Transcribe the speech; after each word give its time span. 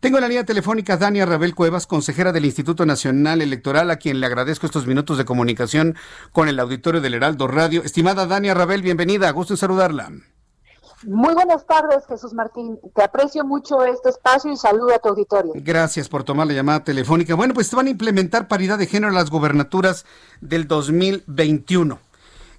Tengo 0.00 0.18
en 0.18 0.22
la 0.22 0.28
línea 0.28 0.44
telefónica 0.44 0.96
Dania 0.96 1.26
Rabel 1.26 1.56
Cuevas, 1.56 1.88
consejera 1.88 2.30
del 2.30 2.44
Instituto 2.44 2.86
Nacional 2.86 3.42
Electoral, 3.42 3.90
a 3.90 3.96
quien 3.96 4.20
le 4.20 4.26
agradezco 4.26 4.64
estos 4.64 4.86
minutos 4.86 5.18
de 5.18 5.24
comunicación 5.24 5.96
con 6.30 6.48
el 6.48 6.60
auditorio 6.60 7.00
del 7.00 7.14
Heraldo 7.14 7.48
Radio. 7.48 7.82
Estimada 7.82 8.24
Dania 8.24 8.54
Rabel, 8.54 8.80
bienvenida, 8.80 9.28
gusto 9.32 9.54
en 9.54 9.58
saludarla. 9.58 10.12
Muy 11.02 11.34
buenas 11.34 11.66
tardes, 11.66 12.06
Jesús 12.06 12.32
Martín. 12.32 12.78
Te 12.94 13.02
aprecio 13.02 13.44
mucho 13.44 13.84
este 13.84 14.10
espacio 14.10 14.52
y 14.52 14.56
saludo 14.56 14.94
a 14.94 15.00
tu 15.00 15.08
auditorio. 15.08 15.52
Gracias 15.56 16.08
por 16.08 16.22
tomar 16.22 16.46
la 16.46 16.52
llamada 16.52 16.84
telefónica. 16.84 17.34
Bueno, 17.34 17.52
pues 17.52 17.72
van 17.74 17.88
a 17.88 17.90
implementar 17.90 18.46
paridad 18.46 18.78
de 18.78 18.86
género 18.86 19.08
en 19.08 19.16
las 19.16 19.30
gobernaturas 19.30 20.06
del 20.40 20.68
2021. 20.68 21.98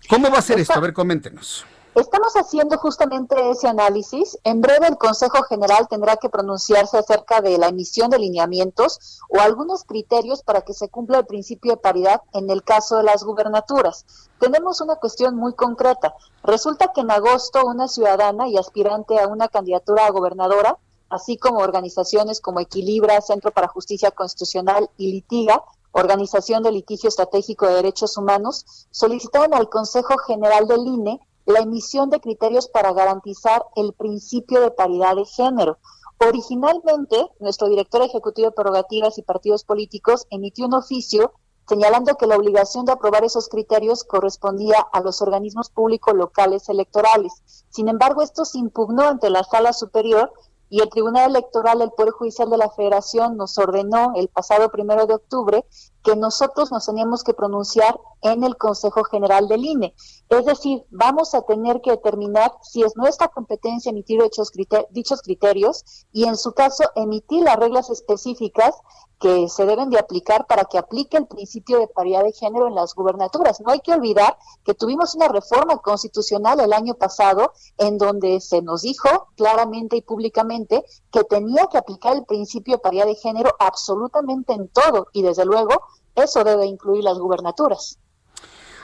¿Cómo 0.09 0.29
va 0.29 0.39
a 0.39 0.41
ser 0.41 0.59
esto? 0.59 0.73
A 0.73 0.81
ver, 0.81 0.91
coméntenos. 0.91 1.65
Estamos 1.95 2.33
haciendo 2.35 2.77
justamente 2.77 3.49
ese 3.49 3.67
análisis. 3.67 4.37
En 4.43 4.61
breve 4.61 4.87
el 4.87 4.97
Consejo 4.97 5.41
General 5.43 5.87
tendrá 5.89 6.17
que 6.17 6.29
pronunciarse 6.29 6.99
acerca 6.99 7.41
de 7.41 7.57
la 7.57 7.69
emisión 7.69 8.11
de 8.11 8.19
lineamientos 8.19 9.19
o 9.27 9.39
algunos 9.39 9.85
criterios 9.85 10.43
para 10.43 10.61
que 10.61 10.73
se 10.73 10.89
cumpla 10.89 11.17
el 11.17 11.25
principio 11.25 11.71
de 11.71 11.77
paridad 11.77 12.21
en 12.33 12.49
el 12.51 12.63
caso 12.63 12.97
de 12.97 13.03
las 13.03 13.23
gubernaturas. 13.23 14.05
Tenemos 14.39 14.81
una 14.81 14.97
cuestión 14.97 15.35
muy 15.35 15.53
concreta. 15.53 16.13
Resulta 16.43 16.91
que 16.93 17.01
en 17.01 17.09
agosto 17.09 17.65
una 17.65 17.87
ciudadana 17.87 18.47
y 18.47 18.57
aspirante 18.57 19.19
a 19.19 19.27
una 19.27 19.47
candidatura 19.47 20.05
a 20.05 20.11
gobernadora, 20.11 20.77
así 21.09 21.37
como 21.37 21.59
organizaciones 21.59 22.39
como 22.39 22.59
Equilibra, 22.59 23.19
Centro 23.21 23.49
para 23.49 23.67
Justicia 23.67 24.11
Constitucional 24.11 24.91
y 24.95 25.11
Litiga, 25.11 25.63
Organización 25.91 26.61
de 26.61 26.71
Litigio 26.71 27.07
Estratégico 27.09 27.65
de 27.65 27.73
Derechos 27.73 28.15
Humanos, 28.15 28.87
solicitaron 28.91 29.55
al 29.55 29.69
Consejo 29.69 30.19
General 30.19 30.67
del 30.67 30.85
INE 30.85 31.19
la 31.49 31.61
emisión 31.61 32.11
de 32.11 32.21
criterios 32.21 32.67
para 32.67 32.93
garantizar 32.93 33.65
el 33.75 33.93
principio 33.93 34.61
de 34.61 34.69
paridad 34.69 35.15
de 35.15 35.25
género. 35.25 35.79
Originalmente, 36.19 37.27
nuestro 37.39 37.67
director 37.69 38.03
ejecutivo 38.03 38.49
de 38.49 38.51
prerrogativas 38.53 39.17
y 39.17 39.23
partidos 39.23 39.63
políticos 39.63 40.27
emitió 40.29 40.67
un 40.67 40.75
oficio 40.75 41.33
señalando 41.67 42.15
que 42.15 42.27
la 42.27 42.35
obligación 42.35 42.85
de 42.85 42.91
aprobar 42.91 43.23
esos 43.23 43.49
criterios 43.49 44.03
correspondía 44.03 44.79
a 44.91 45.01
los 45.01 45.21
organismos 45.23 45.71
públicos 45.71 46.13
locales 46.13 46.69
electorales. 46.69 47.43
Sin 47.69 47.87
embargo, 47.87 48.21
esto 48.21 48.45
se 48.45 48.59
impugnó 48.59 49.03
ante 49.03 49.29
la 49.31 49.43
Sala 49.43 49.73
Superior 49.73 50.31
y 50.69 50.81
el 50.81 50.89
Tribunal 50.89 51.31
Electoral 51.31 51.79
del 51.79 51.91
Poder 51.91 52.11
Judicial 52.11 52.49
de 52.49 52.57
la 52.57 52.69
Federación 52.69 53.37
nos 53.37 53.57
ordenó 53.57 54.13
el 54.15 54.27
pasado 54.27 54.69
primero 54.69 55.07
de 55.07 55.15
octubre 55.15 55.65
que 56.03 56.15
nosotros 56.15 56.71
nos 56.71 56.85
teníamos 56.85 57.23
que 57.23 57.33
pronunciar 57.33 57.99
en 58.21 58.43
el 58.43 58.57
Consejo 58.57 59.03
General 59.03 59.47
del 59.47 59.65
INE. 59.65 59.93
Es 60.29 60.45
decir, 60.45 60.85
vamos 60.89 61.33
a 61.33 61.41
tener 61.41 61.81
que 61.81 61.91
determinar 61.91 62.51
si 62.61 62.83
es 62.83 62.95
nuestra 62.95 63.27
competencia 63.27 63.89
emitir 63.89 64.21
dichos, 64.21 64.51
dichos 64.91 65.21
criterios 65.21 66.05
y 66.11 66.25
en 66.25 66.37
su 66.37 66.53
caso 66.53 66.83
emitir 66.95 67.43
las 67.43 67.57
reglas 67.57 67.89
específicas 67.89 68.75
que 69.19 69.49
se 69.49 69.65
deben 69.65 69.89
de 69.89 69.99
aplicar 69.99 70.47
para 70.47 70.63
que 70.65 70.77
aplique 70.77 71.17
el 71.17 71.27
principio 71.27 71.79
de 71.79 71.87
paridad 71.87 72.23
de 72.23 72.31
género 72.31 72.67
en 72.67 72.75
las 72.75 72.95
gubernaturas. 72.95 73.59
No 73.59 73.71
hay 73.71 73.81
que 73.81 73.93
olvidar 73.93 74.37
que 74.63 74.73
tuvimos 74.73 75.13
una 75.15 75.27
reforma 75.27 75.77
constitucional 75.79 76.59
el 76.61 76.71
año 76.71 76.93
pasado 76.93 77.51
en 77.77 77.97
donde 77.97 78.39
se 78.39 78.61
nos 78.61 78.81
dijo 78.81 79.27
claramente 79.35 79.97
y 79.97 80.01
públicamente 80.01 80.85
que 81.11 81.23
tenía 81.25 81.67
que 81.67 81.77
aplicar 81.77 82.15
el 82.15 82.25
principio 82.25 82.75
de 82.75 82.79
paridad 82.79 83.05
de 83.05 83.15
género 83.15 83.51
absolutamente 83.59 84.53
en 84.53 84.69
todo 84.69 85.07
y 85.11 85.21
desde 85.21 85.45
luego 85.45 85.83
eso 86.15 86.43
debe 86.43 86.65
incluir 86.65 87.03
las 87.03 87.17
gubernaturas. 87.17 87.97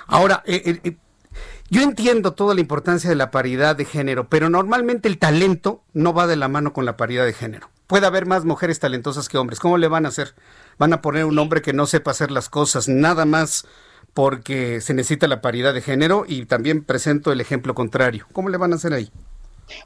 Ahora, 0.07 0.43
eh, 0.45 0.79
eh, 0.83 0.97
yo 1.69 1.81
entiendo 1.81 2.33
toda 2.33 2.53
la 2.53 2.61
importancia 2.61 3.09
de 3.09 3.15
la 3.15 3.31
paridad 3.31 3.75
de 3.75 3.85
género, 3.85 4.29
pero 4.29 4.49
normalmente 4.49 5.07
el 5.07 5.17
talento 5.17 5.81
no 5.93 6.13
va 6.13 6.27
de 6.27 6.35
la 6.35 6.47
mano 6.47 6.73
con 6.73 6.85
la 6.85 6.97
paridad 6.97 7.25
de 7.25 7.33
género 7.33 7.69
puede 7.87 8.07
haber 8.07 8.25
más 8.25 8.45
mujeres 8.45 8.79
talentosas 8.79 9.29
que 9.29 9.37
hombres. 9.37 9.59
¿Cómo 9.59 9.77
le 9.77 9.87
van 9.87 10.05
a 10.05 10.09
hacer? 10.09 10.35
Van 10.77 10.93
a 10.93 11.01
poner 11.01 11.25
un 11.25 11.37
hombre 11.39 11.61
que 11.61 11.73
no 11.73 11.85
sepa 11.85 12.11
hacer 12.11 12.31
las 12.31 12.49
cosas, 12.49 12.87
nada 12.87 13.25
más 13.25 13.65
porque 14.13 14.79
se 14.81 14.93
necesita 14.93 15.27
la 15.27 15.41
paridad 15.41 15.73
de 15.73 15.81
género 15.81 16.23
y 16.27 16.45
también 16.45 16.85
presento 16.85 17.31
el 17.31 17.41
ejemplo 17.41 17.75
contrario. 17.75 18.25
¿Cómo 18.31 18.49
le 18.49 18.57
van 18.57 18.71
a 18.71 18.77
hacer 18.77 18.93
ahí? 18.93 19.11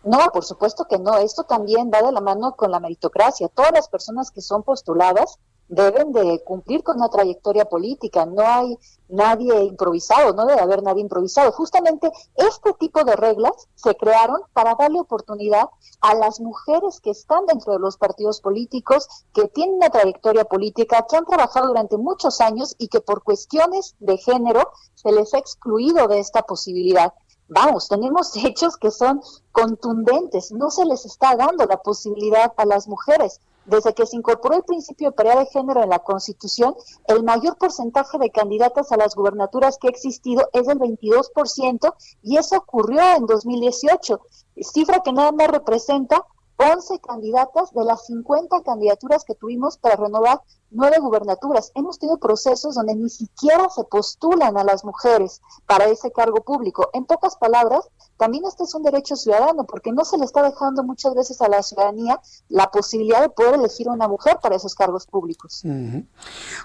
No, 0.04 0.20
por 0.32 0.46
supuesto 0.46 0.86
que 0.90 1.00
no. 1.00 1.18
Esto 1.18 1.44
también 1.44 1.90
va 1.92 2.02
de 2.02 2.12
la 2.12 2.22
mano 2.22 2.54
con 2.56 2.70
la 2.70 2.80
meritocracia. 2.80 3.48
Todas 3.48 3.72
las 3.74 3.88
personas 3.88 4.30
que 4.30 4.42
son 4.42 4.62
postuladas 4.62 5.40
deben 5.69 6.12
de 6.12 6.44
cumplir 6.44 6.84
con 6.84 6.97
una 6.97 7.09
trayectoria 7.09 7.66
política. 7.66 8.25
No 8.25 8.41
hay 8.41 8.78
nadie 9.07 9.63
improvisado, 9.63 10.34
no 10.34 10.46
debe 10.46 10.59
haber 10.59 10.84
nadie 10.84 11.02
improvisado. 11.02 11.52
Justamente 11.52 12.12
este 12.35 12.74
tipo 12.74 13.03
de 13.03 13.16
reglas 13.16 13.68
se 13.75 13.96
crearon 13.96 14.41
para 14.53 14.75
darle 14.75 15.00
oportunidad 15.00 15.69
a 16.02 16.16
las 16.16 16.41
mujeres 16.41 17.00
que 17.00 17.12
están 17.12 17.46
dentro 17.46 17.74
de 17.74 17.80
los 17.80 17.97
partidos 17.97 18.41
políticos, 18.41 19.07
que 19.34 19.47
tienen 19.47 19.75
una 19.75 19.90
trayectoria 19.90 20.44
política, 20.44 21.06
que 21.07 21.16
han 21.16 21.25
trabajado 21.25 21.68
durante 21.68 21.97
muchos 21.97 22.41
años 22.41 22.75
y 22.78 22.88
que 22.88 23.00
por 23.00 23.24
cuestiones 23.24 23.96
de 24.00 24.18
género 24.18 24.72
se 24.96 25.12
les 25.12 25.34
ha 25.34 25.38
excluido 25.38 26.07
de 26.07 26.19
esta 26.19 26.41
posibilidad. 26.41 27.13
Vamos, 27.47 27.88
tenemos 27.88 28.36
hechos 28.36 28.78
que 28.78 28.91
son 28.91 29.22
contundentes, 29.51 30.51
no 30.51 30.69
se 30.69 30.86
les 30.86 31.06
está 31.06 31.36
dando 31.36 31.66
la 31.66 31.78
posibilidad 31.78 32.53
a 32.57 32.66
las 32.66 32.88
mujeres. 32.88 33.40
Desde 33.69 33.94
que 33.94 34.07
se 34.07 34.18
incorporó 34.18 34.56
el 34.56 34.63
principio 34.63 35.09
de 35.09 35.16
paridad 35.16 35.40
de 35.40 35.46
género 35.46 35.84
en 35.84 35.90
la 35.90 36.00
Constitución, 36.00 36.75
el 37.07 37.24
mayor 37.24 37.57
porcentaje 37.57 38.18
de 38.18 38.31
candidatas 38.31 38.91
a 38.91 38.97
las 38.97 39.16
gubernaturas 39.16 39.78
que 39.78 39.88
ha 39.88 39.91
existido 39.91 40.50
es 40.53 40.66
del 40.66 40.80
22% 40.80 41.94
y 42.24 42.38
eso 42.38 42.57
ocurrió 42.57 43.00
en 43.16 43.28
2018, 43.28 44.22
cifra 44.62 45.02
que 45.03 45.13
nada 45.13 45.31
más 45.31 45.50
representa 45.50 46.25
11 46.59 47.00
candidatas 47.00 47.72
de 47.74 47.86
las 47.86 48.06
50 48.08 48.64
candidaturas 48.64 49.24
que 49.24 49.34
tuvimos 49.34 49.78
para 49.78 49.96
renovar 49.96 50.42
nueve 50.72 50.97
gubernaturas. 51.00 51.72
Hemos 51.74 52.00
tenido 52.00 52.20
procesos 52.20 52.75
donde 52.75 52.96
ni 52.96 53.09
siquiera 53.09 53.70
se 53.70 53.86
postulan 53.86 54.58
a 54.58 54.66
las 54.66 54.84
mujeres 54.84 55.42
para 55.66 55.86
ese 55.86 56.12
cargo 56.12 56.44
público. 56.44 56.90
En 56.94 57.06
pocas 57.06 57.38
palabras, 57.38 57.88
también 58.18 58.44
este 58.46 58.66
es 58.66 58.75
un 58.75 58.84
derecho 58.84 59.16
ciudadano 59.16 59.64
porque 59.64 59.94
no 59.94 60.03
se 60.03 60.18
le 60.18 60.25
está 60.25 60.44
dejando 60.44 60.84
muchas 60.84 61.16
veces 61.16 61.42
a 61.42 61.48
la 61.48 61.64
ciudadanía 61.64 62.19
la 62.50 62.69
posibilidad 62.72 63.22
de 63.22 63.30
poder 63.30 63.56
elegir 63.56 63.88
a 63.88 63.94
una 63.94 64.09
mujer 64.09 64.38
para 64.42 64.58
esos 64.58 64.75
cargos 64.75 65.08
públicos. 65.08 65.64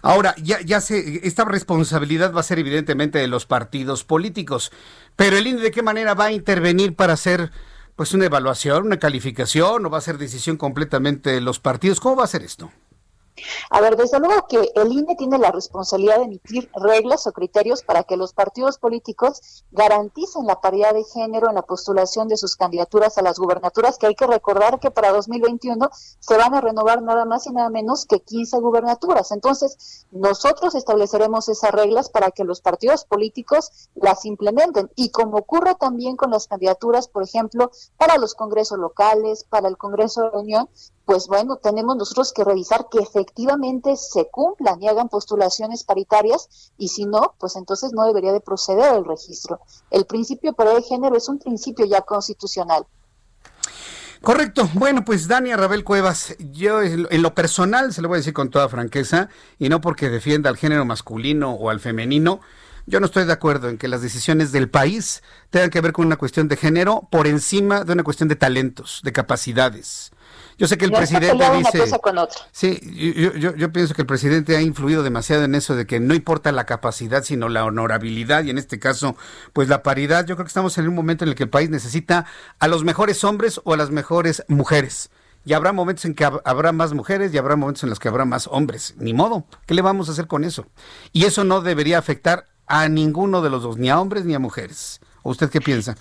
Ahora, 0.03 0.35
ya, 0.43 0.61
ya 0.61 0.81
sé, 0.81 1.21
esta 1.23 1.45
responsabilidad 1.45 2.35
va 2.35 2.41
a 2.41 2.43
ser 2.45 2.59
evidentemente 2.59 3.21
de 3.21 3.29
los 3.29 3.47
partidos 3.47 4.03
políticos, 4.03 4.73
pero 5.15 5.37
el 5.37 5.47
INE 5.47 5.61
de 5.61 5.71
qué 5.71 5.83
manera 5.83 6.15
va 6.15 6.27
a 6.27 6.33
intervenir 6.33 6.97
para 6.97 7.13
hacer 7.13 7.53
pues 7.97 8.13
una 8.15 8.27
evaluación, 8.27 8.87
una 8.87 8.99
calificación 8.99 9.87
o 9.87 9.91
va 9.91 9.99
a 9.99 10.03
ser 10.03 10.19
decisión 10.19 10.57
completamente 10.57 11.31
de 11.31 11.41
los 11.41 11.61
partidos? 11.61 12.01
¿Cómo 12.01 12.17
va 12.17 12.25
a 12.25 12.29
ser 12.29 12.43
esto? 12.43 12.71
A 13.71 13.81
ver, 13.81 13.97
desde 13.97 14.21
luego 14.21 14.47
que 14.47 14.71
el 14.75 14.93
INE 14.93 15.17
tiene 15.17 15.39
la 15.39 15.51
responsabilidad 15.51 16.19
de 16.19 16.25
emitir 16.25 16.71
reglas 16.75 17.27
o 17.27 17.33
criterios 17.33 17.83
para 17.83 18.05
que 18.05 18.17
los 18.17 18.33
partidos 18.33 18.79
políticos 18.79 19.65
garanticen 19.73 20.47
la 20.47 20.61
paridad 20.61 20.95
de 20.95 21.05
género 21.05 21.49
en 21.49 21.57
la 21.57 21.63
postulación 21.63 22.29
de 22.29 22.37
sus 22.37 22.57
candidaturas 22.57 23.19
a 23.19 23.23
las 23.23 23.39
gubernaturas, 23.39 23.99
que 23.99 24.07
hay 24.07 24.15
que 24.15 24.27
recordar 24.27 24.79
que 24.79 24.91
para 24.91 25.13
2021 25.13 25.89
se 25.93 26.37
van 26.37 26.55
a 26.55 26.61
renovar 26.61 27.03
nada 27.03 27.25
más 27.25 27.47
y 27.47 27.53
nada 27.53 27.71
menos 27.71 28.07
que 28.07 28.21
15 28.21 28.59
gubernaturas. 28.61 29.33
Entonces, 29.33 30.07
nosotros 30.13 30.75
estableceremos 30.75 31.49
esas 31.49 31.73
reglas 31.73 32.09
para 32.11 32.31
que 32.31 32.45
los 32.45 32.61
partidos 32.61 33.05
políticos 33.05 33.89
las 33.95 34.25
implementen. 34.25 34.91
Y 34.95 35.11
como 35.11 35.39
ocurre 35.39 35.75
también 35.75 36.17
con 36.17 36.31
las 36.31 36.47
candidaturas, 36.47 37.09
por 37.09 37.25
ejemplo, 37.25 37.71
para 37.97 38.19
los 38.19 38.35
congresos 38.35 38.79
locales, 38.79 39.45
para 39.45 39.69
el 39.69 39.77
Congreso 39.77 40.23
de 40.23 40.31
la 40.31 40.39
Unión, 40.39 40.69
pues 41.05 41.29
bueno, 41.29 41.57
tenemos 41.57 41.97
nosotros 41.97 42.33
que 42.33 42.45
revisar 42.45 42.89
que 42.89 43.05
efectivamente 43.25 43.97
se 43.97 44.29
cumplan 44.31 44.83
y 44.83 44.89
hagan 44.89 45.09
postulaciones 45.09 45.85
paritarias 45.85 46.73
y 46.77 46.89
si 46.89 47.07
no, 47.07 47.35
pues 47.39 47.57
entonces 47.57 47.93
no 47.93 48.07
debería 48.07 48.33
de 48.33 48.41
proceder 48.41 48.95
el 48.95 49.05
registro. 49.05 49.61
El 49.91 50.05
principio 50.05 50.53
de 50.53 50.83
género 50.83 51.17
es 51.17 51.29
un 51.29 51.39
principio 51.39 51.87
ya 51.87 52.03
constitucional. 52.03 52.87
Correcto. 54.21 54.69
Bueno, 54.75 55.05
pues 55.05 55.29
Dania 55.29 55.57
Rabel 55.57 55.85
Cuevas, 55.85 56.35
yo 56.39 56.83
en 56.83 57.23
lo 57.23 57.35
personal 57.35 57.93
se 57.93 58.01
lo 58.01 58.09
voy 58.09 58.17
a 58.17 58.19
decir 58.19 58.33
con 58.33 58.51
toda 58.51 58.69
franqueza 58.69 59.29
y 59.59 59.69
no 59.69 59.81
porque 59.81 60.09
defienda 60.09 60.49
al 60.49 60.57
género 60.57 60.85
masculino 60.85 61.53
o 61.53 61.69
al 61.69 61.81
femenino, 61.81 62.41
Yo 62.87 63.01
no 63.01 63.07
estoy 63.07 63.25
de 63.25 63.33
acuerdo 63.33 63.71
en 63.71 63.79
que 63.79 63.89
las 63.89 64.03
decisiones 64.03 64.53
del 64.53 64.69
país 64.69 65.23
tengan 65.51 65.71
que 65.71 65.81
ver 65.81 65.93
con 65.93 66.07
una 66.07 66.17
cuestión 66.17 66.49
de 66.49 66.57
género 66.57 67.09
por 67.11 67.27
encima 67.27 67.83
de 67.85 67.93
una 67.93 68.03
cuestión 68.03 68.29
de 68.29 68.37
talentos, 68.37 69.01
de 69.03 69.13
capacidades. 69.13 70.13
Yo 70.59 70.69
sé 70.69 70.77
que 70.77 70.85
el 70.85 70.93
presidente 70.93 71.33
dice... 71.57 71.85
Sí, 72.53 72.79
yo, 73.39 73.55
yo, 73.57 73.73
pienso 73.73 73.95
que 73.95 74.03
el 74.03 74.07
presidente 74.07 74.57
ha 74.57 74.61
influido 74.61 75.03
demasiado 75.03 75.45
en 75.45 75.55
eso 75.55 75.75
de 75.75 75.87
que 75.87 75.99
no 75.99 76.15
importa 76.15 76.53
la 76.53 76.67
capacidad, 76.67 77.25
sino 77.25 77.49
la 77.49 77.65
honorabilidad 77.65 78.45
y 78.45 78.51
en 78.51 78.59
este 78.59 78.79
caso, 78.79 79.17
pues 79.53 79.69
la 79.69 79.83
paridad. 79.83 80.27
Yo 80.27 80.37
creo 80.37 80.45
que 80.45 80.51
estamos 80.51 80.77
en 80.79 80.87
un 80.87 80.95
momento 80.95 81.25
en 81.25 81.31
el 81.31 81.35
que 81.35 81.45
el 81.45 81.51
país 81.51 81.71
necesita 81.71 82.27
a 82.59 82.69
los 82.69 82.85
mejores 82.85 83.25
hombres 83.25 83.61
o 83.65 83.73
a 83.73 83.77
las 83.77 83.91
mejores 83.91 84.45
mujeres. 84.49 85.11
Y 85.47 85.53
habrá 85.55 85.73
momentos 85.73 86.05
en 86.05 86.15
que 86.15 86.25
habrá 86.25 86.73
más 86.73 86.93
mujeres 86.93 87.35
y 87.35 87.39
habrá 87.39 87.57
momentos 87.57 87.83
en 87.83 87.91
los 87.91 87.99
que 87.99 88.09
habrá 88.09 88.25
más 88.25 88.47
hombres. 88.47 88.95
Ni 88.99 89.13
modo. 89.13 89.45
¿Qué 89.67 89.75
le 89.75 89.83
vamos 89.83 90.09
a 90.09 90.13
hacer 90.13 90.27
con 90.27 90.45
eso? 90.45 90.67
Y 91.13 91.25
eso 91.25 91.45
no 91.45 91.61
debería 91.61 91.99
afectar 91.99 92.47
a 92.67 92.89
ninguno 92.89 93.43
de 93.43 93.51
los 93.51 93.63
dos, 93.63 93.77
ni 93.77 93.91
a 93.91 94.01
hombres 94.01 94.25
ni 94.25 94.35
a 94.35 94.39
mujeres. 94.39 95.01
¿O 95.23 95.31
usted 95.31 95.51
qué 95.51 95.61
piensa? 95.61 95.97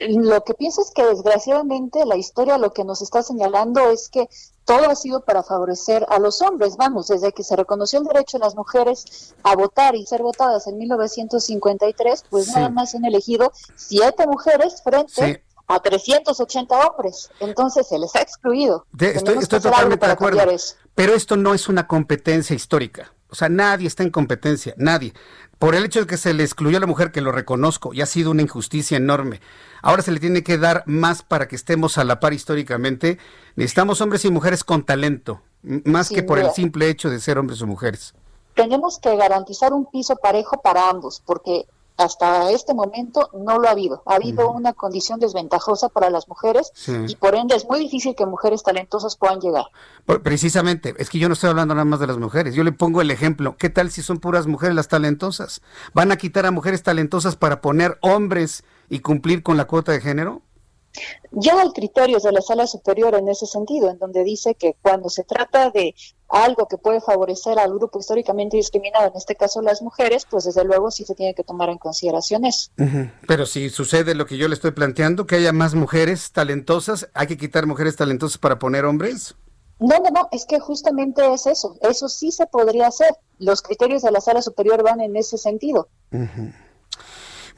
Lo 0.00 0.44
que 0.44 0.54
pienso 0.54 0.80
es 0.80 0.92
que 0.92 1.04
desgraciadamente 1.04 2.04
la 2.04 2.16
historia 2.16 2.56
lo 2.56 2.72
que 2.72 2.84
nos 2.84 3.02
está 3.02 3.22
señalando 3.22 3.90
es 3.90 4.08
que 4.08 4.28
todo 4.64 4.88
ha 4.90 4.94
sido 4.94 5.24
para 5.24 5.42
favorecer 5.42 6.06
a 6.08 6.18
los 6.18 6.40
hombres. 6.40 6.76
Vamos, 6.76 7.08
desde 7.08 7.32
que 7.32 7.42
se 7.42 7.56
reconoció 7.56 7.98
el 7.98 8.04
derecho 8.04 8.38
de 8.38 8.44
las 8.44 8.54
mujeres 8.54 9.34
a 9.42 9.56
votar 9.56 9.96
y 9.96 10.06
ser 10.06 10.22
votadas 10.22 10.66
en 10.68 10.78
1953, 10.78 12.26
pues 12.30 12.48
nada 12.48 12.68
más 12.68 12.94
han 12.94 13.04
elegido 13.04 13.50
siete 13.74 14.26
mujeres 14.26 14.82
frente 14.82 15.42
a 15.66 15.80
380 15.80 16.86
hombres. 16.86 17.30
Entonces 17.40 17.88
se 17.88 17.98
les 17.98 18.14
ha 18.14 18.20
excluido. 18.20 18.86
estoy, 19.00 19.44
totalmente 19.46 20.06
de 20.06 20.12
acuerdo. 20.12 20.40
Pero 20.94 21.14
esto 21.14 21.36
no 21.36 21.54
es 21.54 21.68
una 21.68 21.88
competencia 21.88 22.54
histórica. 22.54 23.12
O 23.30 23.34
sea, 23.34 23.48
nadie 23.48 23.86
está 23.86 24.02
en 24.02 24.10
competencia, 24.10 24.74
nadie. 24.76 25.12
Por 25.58 25.74
el 25.74 25.84
hecho 25.84 26.00
de 26.00 26.06
que 26.06 26.16
se 26.16 26.34
le 26.34 26.44
excluyó 26.44 26.76
a 26.76 26.80
la 26.80 26.86
mujer, 26.86 27.10
que 27.10 27.20
lo 27.20 27.32
reconozco, 27.32 27.92
y 27.92 28.00
ha 28.00 28.06
sido 28.06 28.30
una 28.30 28.42
injusticia 28.42 28.96
enorme. 28.96 29.40
Ahora 29.82 30.02
se 30.02 30.12
le 30.12 30.20
tiene 30.20 30.42
que 30.42 30.56
dar 30.56 30.84
más 30.86 31.22
para 31.22 31.48
que 31.48 31.56
estemos 31.56 31.98
a 31.98 32.04
la 32.04 32.20
par 32.20 32.32
históricamente. 32.32 33.18
Necesitamos 33.56 34.00
hombres 34.00 34.24
y 34.24 34.30
mujeres 34.30 34.64
con 34.64 34.84
talento, 34.84 35.42
más 35.62 36.08
que 36.08 36.22
por 36.22 36.38
el 36.38 36.50
simple 36.52 36.88
hecho 36.88 37.10
de 37.10 37.20
ser 37.20 37.38
hombres 37.38 37.60
o 37.60 37.66
mujeres. 37.66 38.14
Tenemos 38.54 38.98
que 38.98 39.14
garantizar 39.16 39.72
un 39.72 39.86
piso 39.90 40.16
parejo 40.16 40.62
para 40.62 40.88
ambos, 40.88 41.22
porque 41.24 41.66
hasta 41.98 42.50
este 42.52 42.74
momento 42.74 43.28
no 43.34 43.58
lo 43.58 43.68
ha 43.68 43.72
habido. 43.72 44.02
Ha 44.06 44.14
habido 44.14 44.50
una 44.52 44.72
condición 44.72 45.18
desventajosa 45.18 45.88
para 45.88 46.10
las 46.10 46.28
mujeres 46.28 46.72
y 47.06 47.16
por 47.16 47.34
ende 47.34 47.56
es 47.56 47.68
muy 47.68 47.80
difícil 47.80 48.14
que 48.14 48.24
mujeres 48.24 48.62
talentosas 48.62 49.16
puedan 49.16 49.40
llegar. 49.40 49.64
Precisamente, 50.22 50.94
es 50.98 51.10
que 51.10 51.18
yo 51.18 51.28
no 51.28 51.34
estoy 51.34 51.50
hablando 51.50 51.74
nada 51.74 51.84
más 51.84 52.00
de 52.00 52.06
las 52.06 52.16
mujeres. 52.16 52.54
Yo 52.54 52.62
le 52.62 52.72
pongo 52.72 53.02
el 53.02 53.10
ejemplo. 53.10 53.56
¿Qué 53.58 53.68
tal 53.68 53.90
si 53.90 54.02
son 54.02 54.18
puras 54.18 54.46
mujeres 54.46 54.76
las 54.76 54.88
talentosas? 54.88 55.60
¿Van 55.92 56.12
a 56.12 56.16
quitar 56.16 56.46
a 56.46 56.52
mujeres 56.52 56.84
talentosas 56.84 57.34
para 57.34 57.60
poner 57.60 57.98
hombres 58.00 58.62
y 58.88 59.00
cumplir 59.00 59.42
con 59.42 59.56
la 59.56 59.66
cuota 59.66 59.90
de 59.90 60.00
género? 60.00 60.42
Ya 61.32 61.60
hay 61.60 61.70
criterios 61.70 62.22
de 62.22 62.32
la 62.32 62.40
sala 62.40 62.66
superior 62.66 63.14
en 63.14 63.28
ese 63.28 63.46
sentido, 63.46 63.90
en 63.90 63.98
donde 63.98 64.24
dice 64.24 64.54
que 64.54 64.76
cuando 64.80 65.08
se 65.08 65.24
trata 65.24 65.70
de 65.70 65.94
algo 66.28 66.66
que 66.68 66.76
puede 66.76 67.00
favorecer 67.00 67.58
al 67.58 67.72
grupo 67.74 67.98
históricamente 67.98 68.56
discriminado, 68.56 69.08
en 69.08 69.16
este 69.16 69.34
caso 69.34 69.62
las 69.62 69.82
mujeres, 69.82 70.26
pues 70.30 70.44
desde 70.44 70.64
luego 70.64 70.90
sí 70.90 71.04
se 71.04 71.14
tiene 71.14 71.34
que 71.34 71.44
tomar 71.44 71.70
en 71.70 71.78
consideración 71.78 72.44
eso. 72.44 72.70
Pero 73.26 73.46
si 73.46 73.70
sucede 73.70 74.14
lo 74.14 74.26
que 74.26 74.36
yo 74.36 74.48
le 74.48 74.54
estoy 74.54 74.72
planteando, 74.72 75.26
que 75.26 75.36
haya 75.36 75.52
más 75.52 75.74
mujeres 75.74 76.32
talentosas, 76.32 77.08
¿hay 77.14 77.26
que 77.26 77.36
quitar 77.36 77.66
mujeres 77.66 77.96
talentosas 77.96 78.38
para 78.38 78.58
poner 78.58 78.84
hombres? 78.84 79.36
No, 79.80 79.98
no, 80.00 80.10
no, 80.10 80.28
es 80.32 80.44
que 80.44 80.58
justamente 80.58 81.32
es 81.32 81.46
eso, 81.46 81.76
eso 81.82 82.08
sí 82.08 82.32
se 82.32 82.46
podría 82.46 82.88
hacer. 82.88 83.14
Los 83.38 83.62
criterios 83.62 84.02
de 84.02 84.10
la 84.10 84.20
sala 84.20 84.42
superior 84.42 84.82
van 84.82 85.00
en 85.00 85.16
ese 85.16 85.38
sentido. 85.38 85.88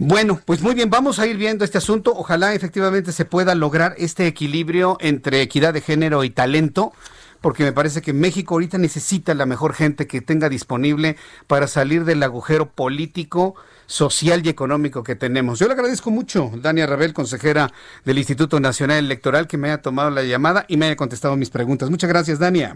Bueno, 0.02 0.41
pues 0.47 0.62
muy 0.62 0.75
bien, 0.75 0.88
vamos 0.88 1.19
a 1.19 1.26
ir 1.26 1.37
viendo 1.37 1.62
este 1.62 1.76
asunto. 1.76 2.14
Ojalá 2.17 2.55
efectivamente 2.55 3.12
se 3.12 3.26
pueda 3.26 3.55
lograr 3.55 3.94
este 3.99 4.26
equilibrio 4.26 4.97
entre 4.99 5.43
equidad 5.43 5.75
de 5.75 5.82
género 5.82 6.25
y 6.25 6.31
talento 6.31 6.94
porque 7.43 7.64
me 7.64 7.73
parece 7.73 8.00
que 8.00 8.14
México 8.14 8.55
ahorita 8.55 8.79
necesita 8.79 9.35
la 9.35 9.44
mejor 9.44 9.75
gente 9.75 10.06
que 10.06 10.23
tenga 10.23 10.49
disponible 10.49 11.17
para 11.47 11.67
salir 11.67 12.06
del 12.06 12.23
agujero 12.23 12.70
político, 12.70 13.56
social 13.85 14.41
y 14.44 14.49
económico 14.49 15.02
que 15.02 15.17
tenemos. 15.17 15.58
Yo 15.58 15.67
le 15.67 15.75
agradezco 15.75 16.11
mucho, 16.11 16.50
Dania 16.55 16.87
Rabel, 16.87 17.12
consejera 17.12 17.70
del 18.06 18.17
Instituto 18.17 18.58
Nacional 18.58 19.05
Electoral, 19.05 19.47
que 19.47 19.58
me 19.58 19.69
haya 19.69 19.82
tomado 19.82 20.08
la 20.08 20.23
llamada 20.23 20.64
y 20.67 20.79
me 20.79 20.87
haya 20.87 20.97
contestado 20.97 21.37
mis 21.37 21.50
preguntas. 21.50 21.91
Muchas 21.91 22.08
gracias, 22.08 22.38
Dania. 22.38 22.75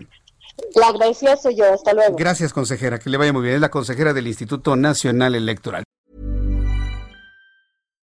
La 0.75 0.89
agradecida 0.89 1.39
soy 1.39 1.57
yo. 1.57 1.73
Hasta 1.73 1.95
luego. 1.95 2.17
Gracias, 2.17 2.53
consejera. 2.53 2.99
Que 2.99 3.09
le 3.09 3.17
vaya 3.17 3.33
muy 3.33 3.43
bien. 3.43 3.55
Es 3.55 3.61
la 3.63 3.71
consejera 3.71 4.13
del 4.13 4.27
Instituto 4.27 4.77
Nacional 4.77 5.35
Electoral. 5.35 5.85